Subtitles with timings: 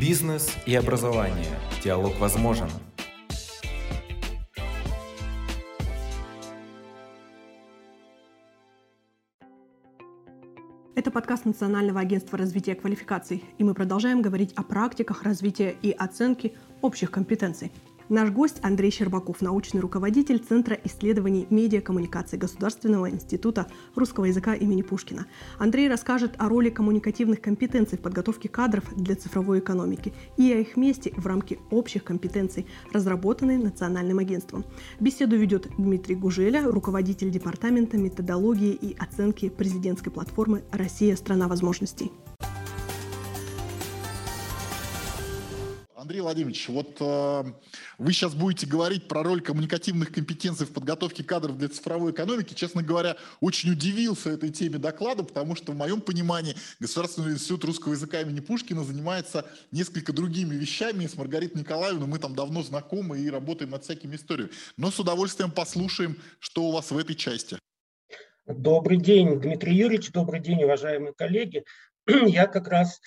[0.00, 1.58] Бизнес и образование.
[1.82, 2.68] Диалог возможен.
[10.94, 16.54] Это подкаст Национального агентства развития квалификаций, и мы продолжаем говорить о практиках развития и оценки
[16.82, 17.72] общих компетенций–
[18.10, 25.24] Наш гость Андрей Щербаков, научный руководитель Центра исследований медиакоммуникации Государственного института русского языка имени Пушкина.
[25.58, 30.76] Андрей расскажет о роли коммуникативных компетенций в подготовке кадров для цифровой экономики и о их
[30.76, 34.66] месте в рамке общих компетенций, разработанной Национальным агентством.
[35.00, 42.12] Беседу ведет Дмитрий Гужеля, руководитель Департамента методологии и оценки президентской платформы «Россия– страна возможностей».
[46.14, 47.44] Андрей Владимирович, вот э,
[47.98, 52.54] вы сейчас будете говорить про роль коммуникативных компетенций в подготовке кадров для цифровой экономики.
[52.54, 57.94] Честно говоря, очень удивился этой теме доклада, потому что в моем понимании Государственный институт русского
[57.94, 61.04] языка имени Пушкина занимается несколько другими вещами.
[61.04, 64.52] С Маргаритой Николаевной мы там давно знакомы и работаем над всякими историями.
[64.76, 67.58] Но с удовольствием послушаем, что у вас в этой части.
[68.46, 71.64] Добрый день, Дмитрий Юрьевич, добрый день, уважаемые коллеги.
[72.06, 73.00] Я как раз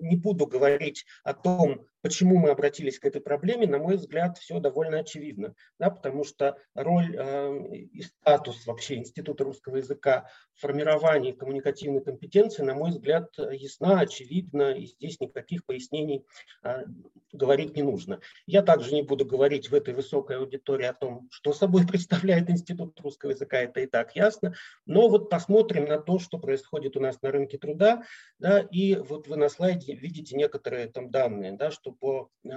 [0.00, 4.58] не буду говорить о том, Почему мы обратились к этой проблеме, на мой взгляд, все
[4.58, 11.30] довольно очевидно, да, потому что роль э, и статус вообще Института русского языка в формировании
[11.30, 16.26] коммуникативной компетенции, на мой взгляд, ясна, очевидна, и здесь никаких пояснений
[16.64, 16.86] э,
[17.32, 18.20] говорить не нужно.
[18.46, 23.00] Я также не буду говорить в этой высокой аудитории о том, что собой представляет Институт
[23.00, 24.54] русского языка, это и так ясно,
[24.86, 28.02] но вот посмотрим на то, что происходит у нас на рынке труда,
[28.40, 32.50] да, и вот вы на слайде видите некоторые там данные, да, что по э,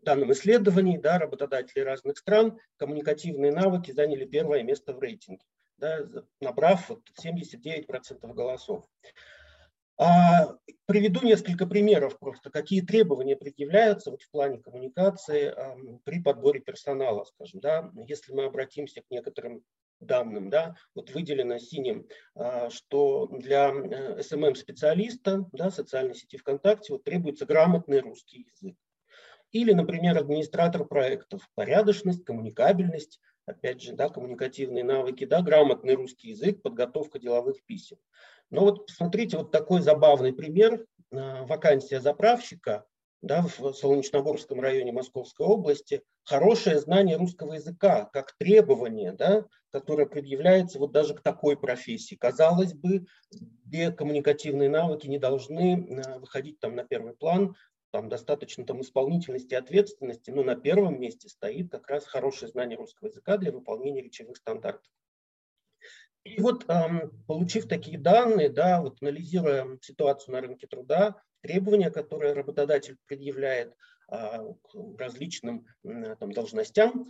[0.00, 5.44] данным исследований да, работодатели разных стран коммуникативные навыки заняли первое место в рейтинге,
[5.78, 6.06] да,
[6.40, 8.84] набрав вот 79% голосов.
[9.98, 16.60] А, приведу несколько примеров просто, какие требования предъявляются вот в плане коммуникации а, при подборе
[16.60, 19.64] персонала, скажем, да, если мы обратимся к некоторым
[20.06, 27.04] данным, да, вот выделено синим, а, что для SMM-специалиста, э, да, социальной сети ВКонтакте, вот
[27.04, 28.76] требуется грамотный русский язык.
[29.50, 36.62] Или, например, администратор проектов, порядочность, коммуникабельность, опять же, да, коммуникативные навыки, да, грамотный русский язык,
[36.62, 37.98] подготовка деловых писем.
[38.50, 40.86] Но вот посмотрите, вот такой забавный пример.
[41.12, 42.86] А, вакансия заправщика
[43.22, 50.80] да, в Солнечногорском районе Московской области, хорошее знание русского языка как требование, да, которое предъявляется
[50.80, 52.16] вот даже к такой профессии.
[52.16, 53.06] Казалось бы,
[53.96, 57.54] коммуникативные навыки не должны э, выходить там на первый план,
[57.92, 62.76] там достаточно там исполнительности и ответственности, но на первом месте стоит как раз хорошее знание
[62.76, 64.90] русского языка для выполнения речевых стандартов.
[66.24, 66.66] И вот,
[67.26, 73.76] получив такие данные, да, вот анализируя ситуацию на рынке труда, требования, которые работодатель предъявляет
[74.08, 77.06] а, к различным там, должностям,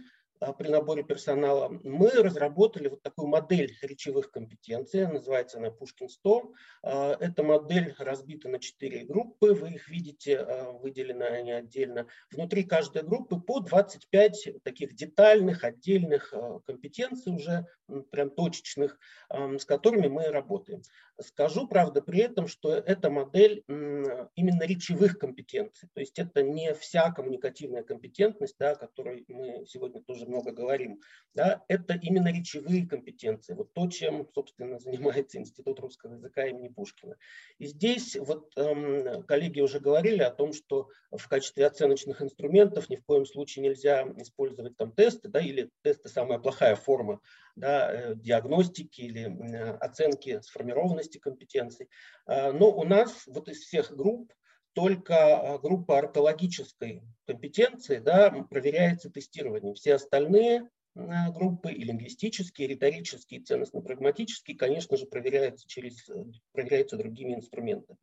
[0.58, 6.52] при наборе персонала, мы разработали вот такую модель речевых компетенций, называется она Пушкин 100.
[6.82, 12.06] А, эта модель разбита на четыре группы, вы их видите, а, выделены они отдельно.
[12.30, 16.34] Внутри каждой группы по 25 таких детальных, отдельных
[16.66, 17.66] компетенций уже,
[18.10, 18.98] прям точечных,
[19.30, 20.82] с которыми мы работаем.
[21.20, 27.10] Скажу, правда, при этом, что эта модель именно речевых компетенций, то есть это не вся
[27.10, 31.00] коммуникативная компетентность, да, о которой мы сегодня тоже много говорим,
[31.34, 37.16] да, это именно речевые компетенции, вот то, чем, собственно, занимается Институт русского языка имени Пушкина.
[37.58, 42.96] И здесь вот эм, коллеги уже говорили о том, что в качестве оценочных инструментов ни
[42.96, 47.20] в коем случае нельзя использовать там тесты, да, или тесты самая плохая форма
[47.56, 49.24] да, э, диагностики или
[49.80, 51.88] оценки сформированности компетенций.
[52.26, 54.32] А, но у нас вот из всех групп
[54.74, 59.74] только а, группа ортологической компетенции да, проверяется тестированием.
[59.74, 66.08] Все остальные а, группы и лингвистические, и риторические, и ценностно-прагматические, конечно же, проверяются, через,
[66.52, 67.98] проверяются другими инструментами.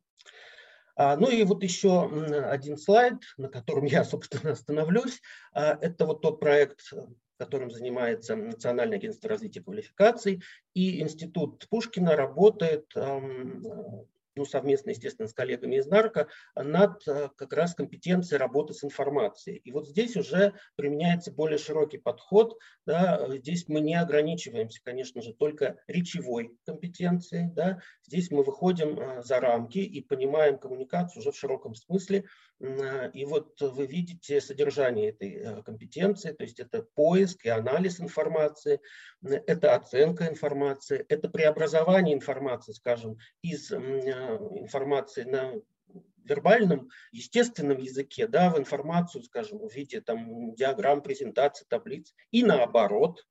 [0.96, 2.10] Ну и вот еще
[2.50, 5.22] один слайд, на котором я, собственно, остановлюсь.
[5.54, 6.92] Это вот тот проект,
[7.38, 10.42] которым занимается Национальное агентство развития квалификаций,
[10.74, 12.92] и Институт Пушкина работает
[14.36, 19.56] ну, совместно, естественно, с коллегами из НАРКО, над э, как раз компетенцией работы с информацией.
[19.64, 22.58] И вот здесь уже применяется более широкий подход.
[22.86, 27.50] Да, здесь мы не ограничиваемся, конечно же, только речевой компетенцией.
[27.52, 27.80] Да.
[28.06, 32.24] Здесь мы выходим э, за рамки и понимаем коммуникацию уже в широком смысле.
[32.60, 38.80] Э, и вот вы видите содержание этой компетенции, то есть это поиск и анализ информации,
[39.22, 45.54] это оценка информации, это преобразование информации, скажем, из информации на
[46.24, 53.26] вербальном, естественном языке, да, в информацию, скажем, в виде там, диаграмм, презентаций, таблиц, и наоборот,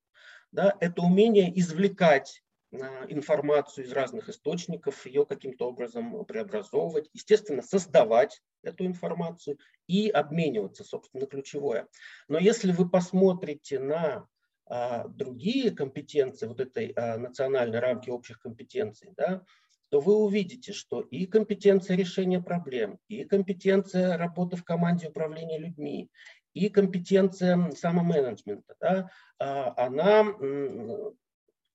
[0.51, 8.85] да, это умение извлекать информацию из разных источников, ее каким-то образом преобразовывать, естественно, создавать эту
[8.85, 9.57] информацию
[9.87, 11.87] и обмениваться, собственно, ключевое.
[12.27, 14.27] Но если вы посмотрите на
[14.67, 19.43] а, другие компетенции вот этой а, национальной рамки общих компетенций, да,
[19.89, 26.11] то вы увидите, что и компетенция решения проблем, и компетенция работы в команде управления людьми,
[26.53, 30.23] и компетенция самоменеджмента, да, а, она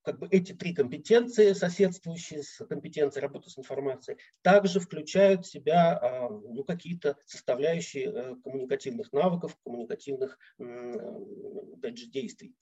[0.05, 5.99] как бы эти три компетенции, соседствующие с компетенцией работы с информацией, также включают в себя
[5.99, 12.55] а, ну, какие-то составляющие э, коммуникативных навыков, коммуникативных опять же, действий.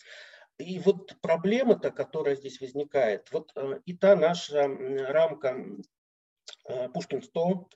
[0.58, 4.68] И вот проблема-то, которая здесь возникает, вот э, и та наша
[5.08, 5.58] рамка
[6.68, 7.68] э, Пушкин 100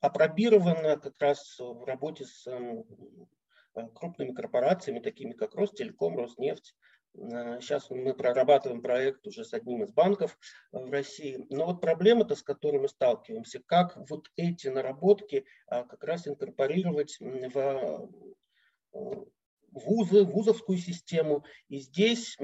[0.00, 2.48] опробирована как раз в работе с
[3.94, 6.74] крупными корпорациями, такими как Ростелеком, Роснефть,
[7.14, 10.38] Сейчас мы прорабатываем проект уже с одним из банков
[10.72, 11.46] э, в России.
[11.50, 17.18] Но вот проблема-то, с которой мы сталкиваемся, как вот эти наработки а, как раз инкорпорировать
[17.20, 18.08] в
[18.94, 19.14] э,
[19.72, 21.44] вузы, вузовскую систему.
[21.68, 22.36] И здесь,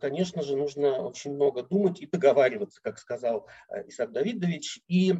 [0.00, 5.12] конечно же, нужно очень много думать и договариваться, как сказал э, Исаак Давидович, и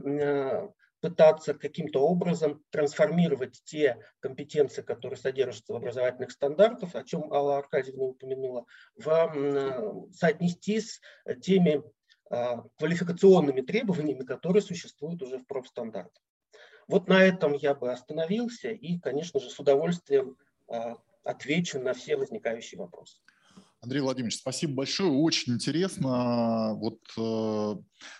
[1.00, 8.04] пытаться каким-то образом трансформировать те компетенции, которые содержатся в образовательных стандартах, о чем Алла Аркадьевна
[8.04, 8.66] упомянула,
[8.96, 11.00] в, соотнести с
[11.42, 11.82] теми
[12.30, 16.22] а, квалификационными требованиями, которые существуют уже в профстандартах.
[16.86, 20.36] Вот на этом я бы остановился и, конечно же, с удовольствием
[20.68, 23.20] а, отвечу на все возникающие вопросы.
[23.82, 26.74] Андрей Владимирович, спасибо большое, очень интересно.
[26.74, 27.76] Вот э,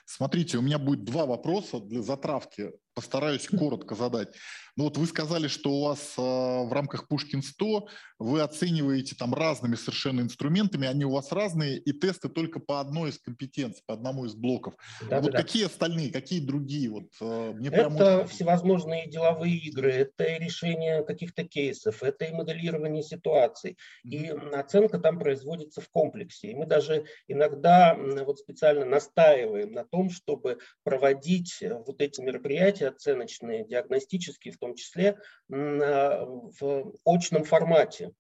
[0.06, 4.28] смотрите, у меня будет два вопроса для затравки постараюсь коротко задать.
[4.76, 7.88] Ну вот вы сказали, что у вас э, в рамках Пушкин 100
[8.18, 13.10] вы оцениваете там разными совершенно инструментами, они у вас разные, и тесты только по одной
[13.10, 14.74] из компетенций, по одному из блоков.
[15.08, 15.38] Да, а вот да.
[15.38, 16.90] какие остальные, какие другие?
[16.90, 18.26] Вот, э, мне это прямо...
[18.26, 23.78] всевозможные деловые игры, это решение каких-то кейсов, это и моделирование ситуаций.
[24.04, 26.50] И оценка там производится в комплексе.
[26.50, 32.88] И мы даже иногда вот специально настаиваем на том, чтобы проводить э, вот эти мероприятия
[32.88, 35.18] оценочные, диагностические в том числе,
[35.50, 38.12] а, в очном формате.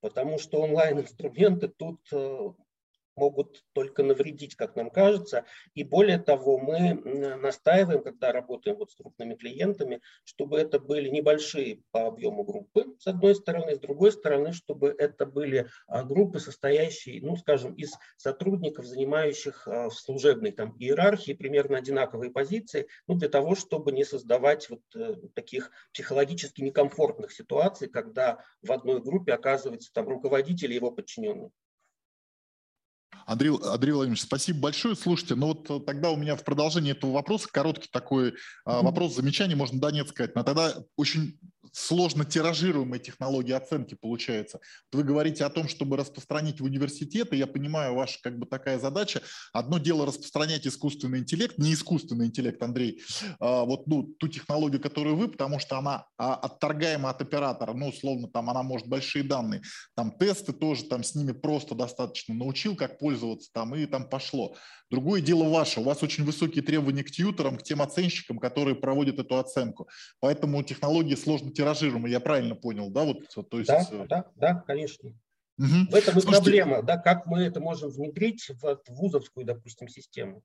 [0.00, 2.48] Потому что онлайн-инструменты тут э,
[3.18, 5.44] могут только навредить, как нам кажется.
[5.74, 6.94] И более того, мы
[7.36, 13.06] настаиваем, когда работаем вот с крупными клиентами, чтобы это были небольшие по объему группы, с
[13.06, 18.86] одной стороны, с другой стороны, чтобы это были а, группы, состоящие, ну, скажем, из сотрудников,
[18.86, 24.68] занимающих а, в служебной там иерархии примерно одинаковые позиции, ну, для того, чтобы не создавать
[24.70, 30.90] вот э, таких психологически некомфортных ситуаций, когда в одной группе оказывается там руководитель и его
[30.90, 31.50] подчиненный.
[33.28, 34.96] Андрей, Андрей Владимирович, спасибо большое.
[34.96, 38.82] Слушайте, ну вот э, тогда у меня в продолжении этого вопроса короткий такой mm-hmm.
[38.82, 40.34] вопрос, замечание, можно да, нет сказать.
[40.34, 41.38] Но тогда очень
[41.72, 44.60] сложно тиражируемые технологии оценки получается.
[44.92, 49.22] Вы говорите о том, чтобы распространить в университеты, я понимаю, ваша как бы такая задача.
[49.52, 53.02] Одно дело распространять искусственный интеллект, не искусственный интеллект, Андрей,
[53.40, 57.88] а вот ну, ту технологию, которую вы, потому что она а, отторгаема от оператора, ну,
[57.88, 59.62] условно, там она может большие данные,
[59.94, 64.56] там тесты тоже, там с ними просто достаточно научил, как пользоваться, там и там пошло.
[64.90, 69.18] Другое дело ваше, у вас очень высокие требования к тьютерам, к тем оценщикам, которые проводят
[69.18, 69.88] эту оценку.
[70.20, 73.02] Поэтому технологии сложно тиражируемые, я правильно понял, да?
[73.02, 73.18] Вот,
[73.50, 73.68] то есть...
[73.68, 75.12] Да, э, да, да, конечно.
[75.58, 75.90] Угу.
[75.90, 80.42] В этом и Слушайте, проблема, да, как мы это можем внедрить в вузовскую, допустим, систему.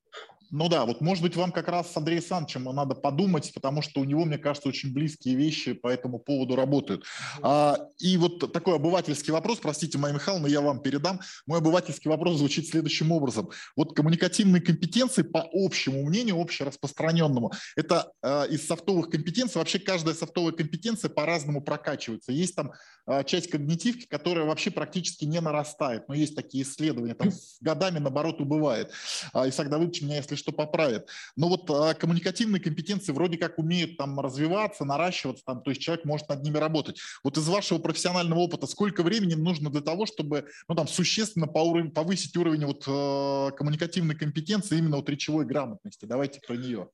[0.50, 4.00] Ну да, вот может быть вам как раз с Андреем Александровичем надо подумать, потому что
[4.00, 7.04] у него, мне кажется, очень близкие вещи по этому поводу работают.
[7.42, 11.20] А, и вот такой обывательский вопрос, простите, Майя Михайловна, я вам передам.
[11.46, 13.50] Мой обывательский вопрос звучит следующим образом.
[13.76, 20.52] Вот коммуникативные компетенции, по общему мнению, общераспространенному, это э, из софтовых компетенций, вообще каждая софтовая
[20.52, 22.32] компетенция по-разному прокачивается.
[22.32, 22.72] Есть там
[23.06, 27.98] э, часть когнитивки, которая вообще практически не нарастает, но есть такие исследования, там с годами,
[27.98, 28.90] наоборот, убывает.
[29.32, 31.08] А, Исаак Давыдович меня, если что поправит.
[31.36, 36.04] Но вот а, коммуникативные компетенции вроде как умеют там развиваться, наращиваться, там, то есть человек
[36.04, 36.98] может над ними работать.
[37.22, 41.58] Вот из вашего профессионального опыта сколько времени нужно для того, чтобы ну, там, существенно по
[41.58, 46.04] уровень, повысить уровень вот, э, коммуникативной компетенции именно вот речевой грамотности?
[46.04, 46.88] Давайте про нее.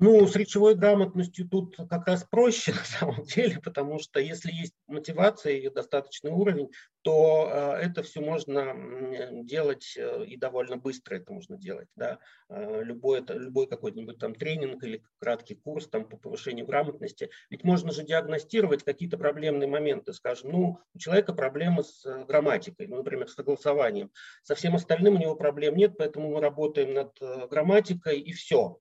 [0.00, 4.74] Ну, с речевой грамотностью тут как раз проще на самом деле, потому что если есть
[4.86, 6.70] мотивация и достаточный уровень,
[7.02, 11.88] то э, это все можно делать э, и довольно быстро это можно делать.
[11.96, 12.20] Да?
[12.48, 17.30] Э, любой, любой какой-нибудь там тренинг или краткий курс там, по повышению грамотности.
[17.50, 20.12] Ведь можно же диагностировать какие-то проблемные моменты.
[20.12, 24.12] Скажем, ну, у человека проблемы с грамматикой, ну, например, с согласованием.
[24.44, 27.18] Со всем остальным у него проблем нет, поэтому мы работаем над
[27.50, 28.78] грамматикой и все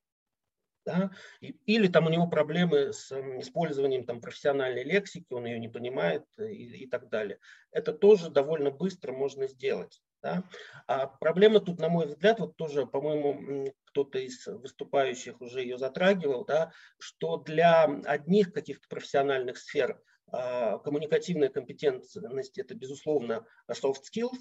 [0.88, 1.12] да?
[1.42, 6.50] или там у него проблемы с использованием там, профессиональной лексики, он ее не понимает э,
[6.50, 7.40] и, и так далее.
[7.72, 10.02] Это тоже довольно быстро можно сделать.
[10.24, 10.44] Да?
[10.88, 16.46] А проблема тут, на мой взгляд, вот тоже, по-моему, кто-то из выступающих уже ее затрагивал,
[16.46, 20.02] да, что для одних каких-то профессиональных сфер
[20.32, 24.40] а, коммуникативная компетентность– это, безусловно, soft skills,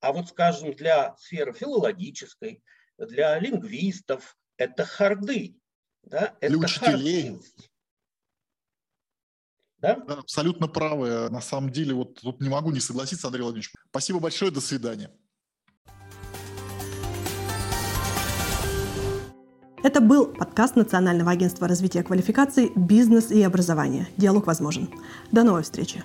[0.00, 2.62] а вот, скажем, для сферы филологической,
[2.98, 5.59] для лингвистов, это харды.
[6.04, 6.34] Да?
[6.40, 7.40] Это Для учителей.
[9.78, 9.96] Да?
[9.96, 10.14] да?
[10.14, 11.30] Абсолютно правы.
[11.30, 13.72] На самом деле, вот тут не могу не согласиться, Андрей Владимирович.
[13.90, 15.10] Спасибо большое, до свидания.
[19.82, 24.08] Это был подкаст Национального агентства развития квалификаций «Бизнес и образование».
[24.18, 24.90] Диалог возможен.
[25.32, 26.04] До новой встречи.